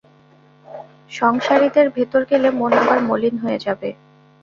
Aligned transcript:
সংসারীদের 1.11 1.87
ভেতর 1.89 2.21
গেলে 2.31 2.47
মন 2.51 2.71
আবার 2.81 2.99
মলিন 3.09 3.35
হয়ে 3.43 3.59
যাবে। 3.65 3.89